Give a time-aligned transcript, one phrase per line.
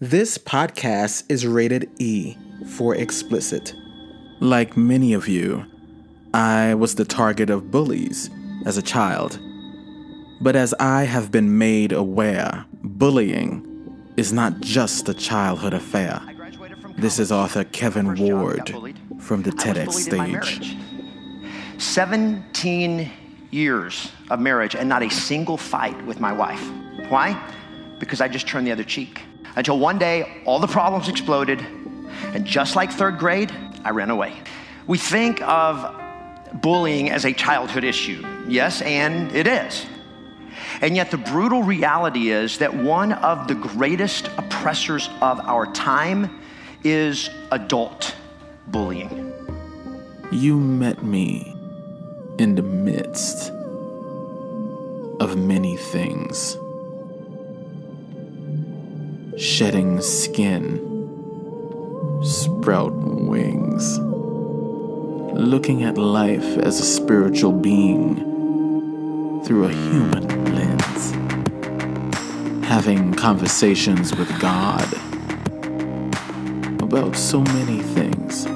[0.00, 2.36] This podcast is rated E
[2.74, 3.74] for explicit.
[4.40, 5.64] Like many of you,
[6.34, 8.28] I was the target of bullies
[8.66, 9.40] as a child.
[10.42, 13.64] But as I have been made aware, bullying
[14.18, 16.20] is not just a childhood affair.
[16.98, 18.68] This is author Kevin Ward
[19.18, 20.76] from the TEDx stage.
[21.78, 23.10] 17
[23.50, 26.62] years of marriage and not a single fight with my wife.
[27.08, 27.42] Why?
[27.98, 29.22] Because I just turned the other cheek.
[29.56, 31.60] Until one day, all the problems exploded,
[32.34, 33.50] and just like third grade,
[33.84, 34.34] I ran away.
[34.86, 36.02] We think of
[36.60, 38.22] bullying as a childhood issue.
[38.46, 39.86] Yes, and it is.
[40.82, 46.38] And yet, the brutal reality is that one of the greatest oppressors of our time
[46.84, 48.14] is adult
[48.66, 49.32] bullying.
[50.30, 51.54] You met me
[52.38, 53.50] in the midst
[55.18, 56.58] of many things
[59.36, 60.80] shedding skin,
[62.22, 63.98] sprout wings,
[65.38, 68.16] looking at life as a spiritual being
[69.44, 71.10] through a human lens,
[72.64, 74.90] having conversations with God
[76.82, 78.46] about so many things.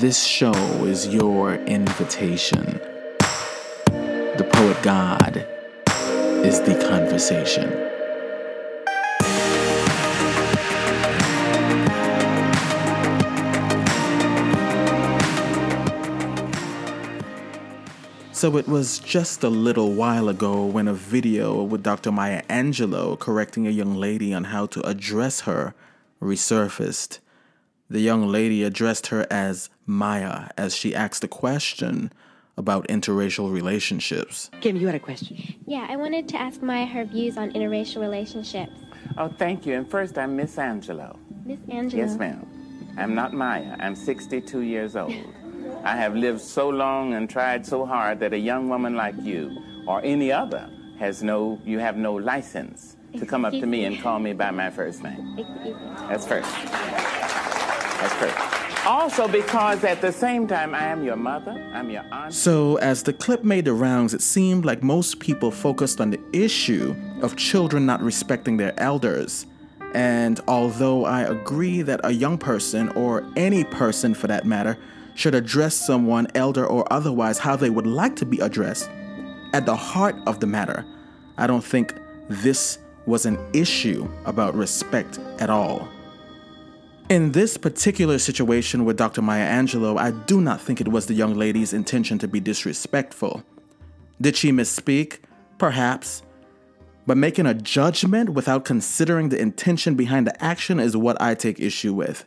[0.00, 2.80] This show is your invitation.
[4.36, 5.44] The poet God
[6.44, 7.68] is the conversation.
[18.32, 22.10] So it was just a little while ago when a video with Dr.
[22.10, 25.74] Maya Angelou correcting a young lady on how to address her
[26.22, 27.18] resurfaced.
[27.90, 32.10] The young lady addressed her as Maya as she asked a question
[32.60, 34.50] about interracial relationships.
[34.60, 35.36] Kim, you had a question.
[35.66, 38.72] Yeah, I wanted to ask Maya her views on interracial relationships.
[39.18, 39.74] Oh, thank you.
[39.74, 41.18] And first, I'm Miss Angelou.
[41.44, 41.94] Miss Angelou.
[41.94, 42.46] Yes, ma'am.
[42.96, 43.76] I'm not Maya.
[43.80, 45.12] I'm 62 years old.
[45.84, 49.56] I have lived so long and tried so hard that a young woman like you
[49.86, 54.00] or any other has no, you have no license to come up to me and
[54.00, 55.36] call me by my first name.
[56.08, 56.50] That's first.
[58.00, 58.49] That's first.
[58.86, 62.32] Also, because at the same time, I am your mother, I'm your aunt.
[62.32, 66.20] So, as the clip made the rounds, it seemed like most people focused on the
[66.32, 69.46] issue of children not respecting their elders.
[69.92, 74.78] And although I agree that a young person, or any person for that matter,
[75.14, 78.88] should address someone, elder or otherwise, how they would like to be addressed,
[79.52, 80.86] at the heart of the matter,
[81.36, 81.94] I don't think
[82.28, 85.88] this was an issue about respect at all.
[87.10, 89.20] In this particular situation with Dr.
[89.20, 93.42] Maya Angelou, I do not think it was the young lady's intention to be disrespectful.
[94.20, 95.18] Did she misspeak?
[95.58, 96.22] Perhaps.
[97.08, 101.58] But making a judgment without considering the intention behind the action is what I take
[101.58, 102.24] issue with.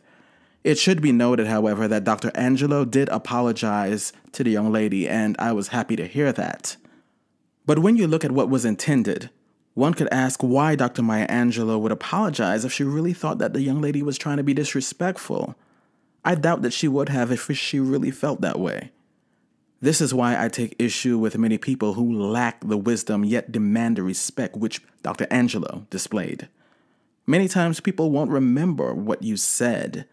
[0.64, 2.30] It should be noted, however, that Dr.
[2.32, 6.76] Angelou did apologize to the young lady, and I was happy to hear that.
[7.64, 9.30] But when you look at what was intended,
[9.74, 11.02] one could ask why Dr.
[11.02, 14.44] Maya Angelou would apologize if she really thought that the young lady was trying to
[14.44, 15.56] be disrespectful.
[16.24, 18.90] I doubt that she would have if she really felt that way.
[19.80, 23.96] This is why I take issue with many people who lack the wisdom yet demand
[23.96, 25.26] the respect which Dr.
[25.26, 26.48] Angelou displayed.
[27.26, 30.06] Many times people won't remember what you said,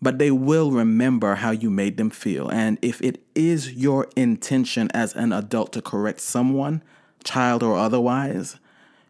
[0.00, 2.48] but they will remember how you made them feel.
[2.50, 6.82] And if it is your intention as an adult to correct someone,
[7.24, 8.58] child or otherwise,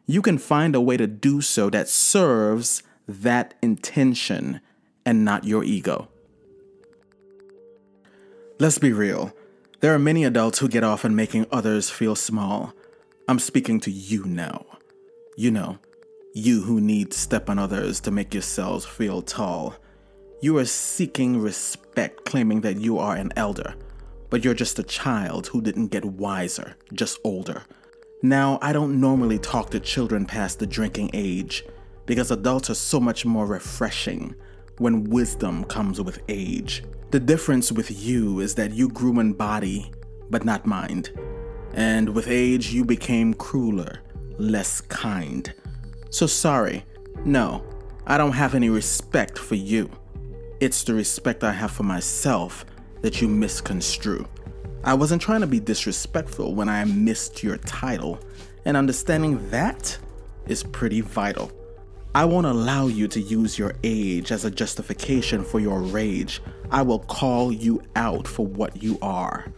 [0.06, 4.60] you can find a way to do so that serves that intention
[5.04, 6.08] and not your ego.
[8.58, 9.32] Let's be real.
[9.80, 12.72] There are many adults who get off on making others feel small.
[13.28, 14.64] I'm speaking to you now.
[15.36, 15.78] You know,
[16.34, 19.74] you who need to step on others to make yourselves feel tall.
[20.40, 23.74] You are seeking respect, claiming that you are an elder,
[24.30, 27.62] but you're just a child who didn't get wiser, just older.
[28.22, 31.64] Now, I don't normally talk to children past the drinking age
[32.06, 34.34] because adults are so much more refreshing
[34.78, 36.82] when wisdom comes with age.
[37.10, 39.92] The difference with you is that you grew in body,
[40.30, 41.10] but not mind.
[41.74, 44.00] And with age, you became crueler,
[44.38, 45.52] less kind.
[46.08, 46.84] So sorry,
[47.24, 47.64] no,
[48.06, 49.90] I don't have any respect for you.
[50.58, 52.64] It's the respect I have for myself
[53.02, 54.26] that you misconstrue.
[54.86, 58.20] I wasn't trying to be disrespectful when I missed your title,
[58.64, 59.98] and understanding that
[60.46, 61.50] is pretty vital.
[62.14, 66.40] I won't allow you to use your age as a justification for your rage.
[66.70, 69.52] I will call you out for what you are.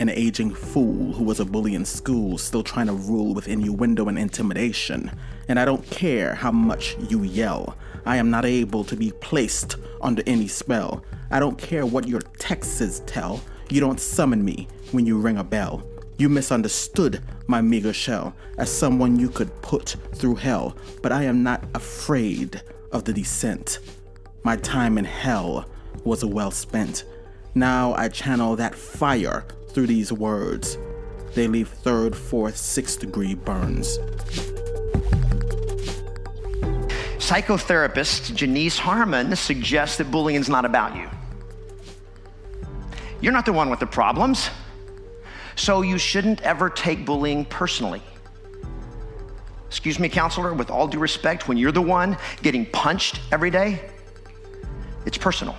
[0.00, 4.08] an aging fool who was a bully in school, still trying to rule with innuendo
[4.08, 5.10] and intimidation.
[5.48, 7.76] And I don't care how much you yell.
[8.06, 11.04] I am not able to be placed under any spell.
[11.30, 13.40] I don't care what your texts tell.
[13.70, 15.82] You don't summon me when you ring a bell.
[16.16, 21.42] You misunderstood my meager shell as someone you could put through hell, but I am
[21.42, 22.62] not afraid
[22.92, 23.80] of the descent.
[24.44, 25.68] My time in hell
[26.04, 27.04] was well spent.
[27.54, 30.78] Now I channel that fire through these words.
[31.34, 33.98] They leave third, fourth, sixth degree burns.
[37.18, 41.08] Psychotherapist Janice Harmon suggests that bullying is not about you.
[43.24, 44.50] You're not the one with the problems,
[45.56, 48.02] so you shouldn't ever take bullying personally.
[49.66, 53.80] Excuse me, counselor, with all due respect, when you're the one getting punched every day,
[55.06, 55.56] it's personal.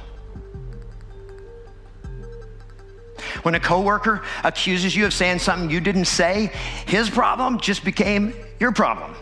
[3.41, 6.51] When a coworker accuses you of saying something you didn't say,
[6.85, 9.15] his problem just became your problem.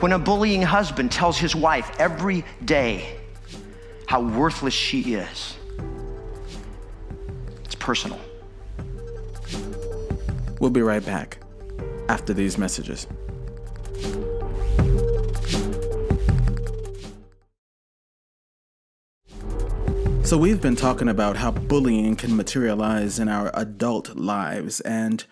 [0.00, 3.18] When a bullying husband tells his wife every day
[4.06, 5.58] how worthless she is,
[7.80, 8.20] personal.
[10.60, 11.38] We'll be right back
[12.08, 13.06] after these messages.
[20.22, 24.80] So, we've been talking about how bullying can materialize in our adult lives.
[24.82, 25.24] And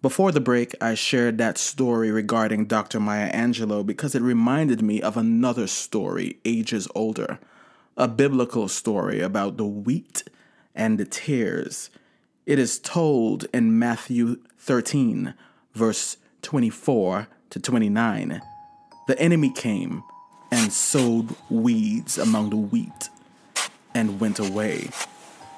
[0.00, 3.00] before the break, I shared that story regarding Dr.
[3.00, 7.40] Maya Angelou because it reminded me of another story ages older
[7.96, 10.24] a biblical story about the wheat
[10.74, 11.90] and the tares.
[12.46, 15.34] It is told in Matthew 13,
[15.74, 18.42] verse 24 to 29.
[19.06, 20.02] The enemy came
[20.50, 23.08] and sowed weeds among the wheat
[23.94, 24.90] and went away.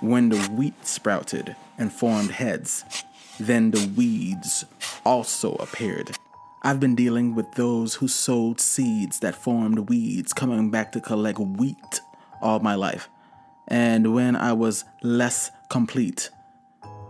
[0.00, 2.84] When the wheat sprouted and formed heads,
[3.40, 4.64] then the weeds
[5.04, 6.16] also appeared.
[6.62, 11.38] I've been dealing with those who sowed seeds that formed weeds, coming back to collect
[11.38, 12.00] wheat
[12.42, 13.08] all my life.
[13.68, 16.30] And when I was less complete,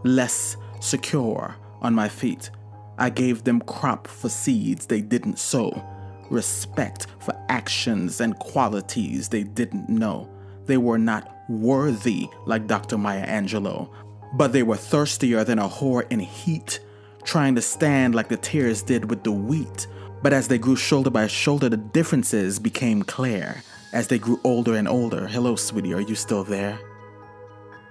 [0.04, 2.50] less secure on my feet,
[2.98, 5.84] I gave them crop for seeds they didn't sow,
[6.30, 10.28] respect for actions and qualities they didn't know.
[10.64, 12.96] They were not worthy like Dr.
[12.96, 13.88] Maya Angelou,
[14.34, 16.80] but they were thirstier than a whore in heat,
[17.24, 19.86] trying to stand like the tares did with the wheat.
[20.22, 23.62] But as they grew shoulder by shoulder, the differences became clear.
[23.92, 26.78] As they grew older and older, hello, sweetie, are you still there?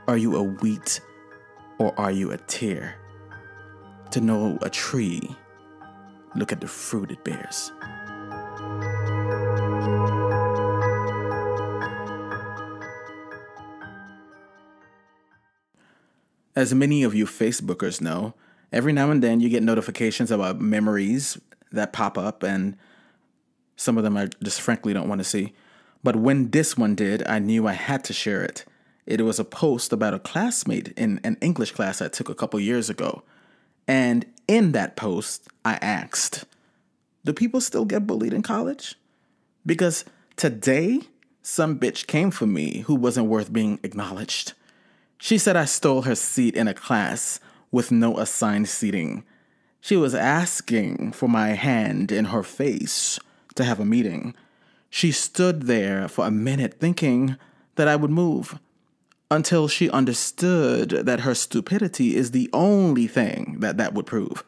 [0.07, 0.99] Are you a wheat
[1.79, 2.95] or are you a tare?
[4.11, 5.35] To know a tree,
[6.35, 7.71] look at the fruit it bears.
[16.55, 18.35] As many of you Facebookers know,
[18.71, 21.37] every now and then you get notifications about memories
[21.71, 22.77] that pop up, and
[23.75, 25.53] some of them I just frankly don't want to see.
[26.05, 28.63] But when this one did, I knew I had to share it.
[29.07, 32.59] It was a post about a classmate in an English class I took a couple
[32.59, 33.23] years ago.
[33.87, 36.45] And in that post, I asked,
[37.23, 38.93] Do people still get bullied in college?
[39.65, 40.05] Because
[40.35, 40.99] today,
[41.41, 44.53] some bitch came for me who wasn't worth being acknowledged.
[45.17, 47.39] She said I stole her seat in a class
[47.71, 49.23] with no assigned seating.
[49.81, 53.19] She was asking for my hand in her face
[53.55, 54.35] to have a meeting.
[54.95, 57.35] She stood there for a minute thinking
[57.75, 58.59] that I would move
[59.29, 64.45] until she understood that her stupidity is the only thing that that would prove.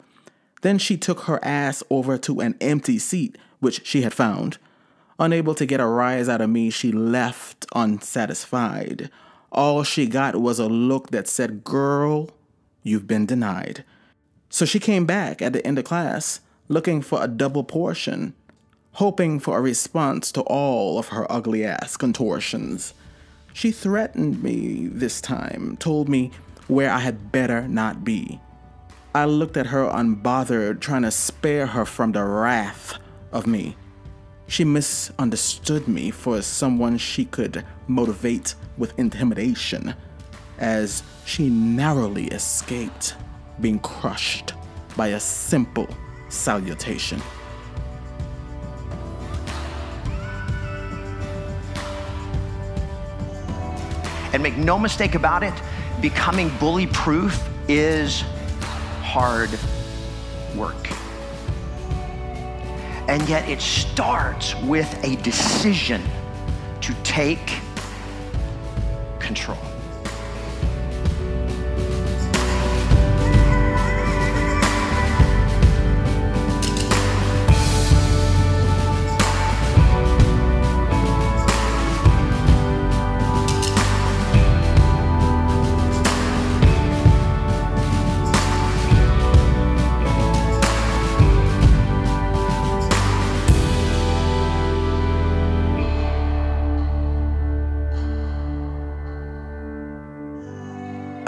[0.62, 4.56] Then she took her ass over to an empty seat, which she had found.
[5.18, 9.10] Unable to get a rise out of me, she left unsatisfied.
[9.52, 12.30] All she got was a look that said, Girl,
[12.82, 13.84] you've been denied.
[14.48, 18.32] So she came back at the end of class looking for a double portion,
[18.98, 22.94] hoping for a response to all of her ugly ass contortions.
[23.52, 26.32] She threatened me this time, told me
[26.66, 28.40] where I had better not be.
[29.14, 32.98] I looked at her unbothered, trying to spare her from the wrath
[33.30, 33.76] of me.
[34.48, 39.94] She misunderstood me for someone she could motivate with intimidation,
[40.58, 43.14] as she narrowly escaped
[43.60, 44.54] being crushed
[44.96, 45.86] by a simple
[46.30, 47.22] salutation.
[54.38, 55.52] And make no mistake about it,
[56.00, 58.20] becoming bully proof is
[59.02, 59.50] hard
[60.54, 60.88] work.
[63.08, 66.00] And yet it starts with a decision
[66.82, 67.58] to take
[69.18, 69.67] control.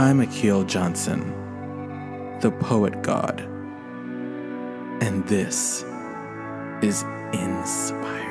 [0.01, 1.21] I'm Akil Johnson,
[2.41, 3.41] the poet god,
[5.03, 5.85] and this
[6.81, 7.05] is
[7.35, 8.30] Inspired.